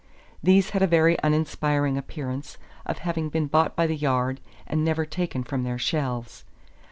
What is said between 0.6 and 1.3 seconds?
had a very